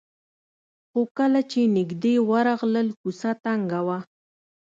خو 0.89 0.99
کله 1.17 1.41
چې 1.51 1.71
نژدې 1.75 2.15
ورغلل 2.29 2.87
کوڅه 2.99 3.31
تنګه 3.43 3.79
وه. 3.87 3.97